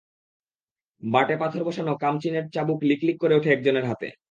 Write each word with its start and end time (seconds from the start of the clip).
বাঁটে 1.03 1.35
পাথর 1.37 1.61
বসানো 1.63 1.91
কামচিনের 1.97 2.45
চাবুক 2.53 2.79
লিক 2.83 3.01
লিক 3.03 3.17
করে 3.21 3.33
ওঠে 3.35 3.49
একজনের 3.51 3.85
হাতে। 3.89 4.07